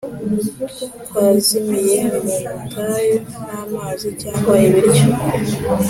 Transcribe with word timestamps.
twazimiye 1.05 1.97
mu 2.09 2.17
butayu 2.55 3.15
nta 3.41 3.59
mazi 3.73 4.07
cyangwa 4.21 4.53
ibiryo. 4.67 5.07